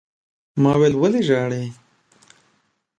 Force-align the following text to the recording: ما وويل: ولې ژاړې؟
ما 0.61 0.71
وويل: 0.75 0.93
ولې 1.01 1.21
ژاړې؟ 1.27 1.63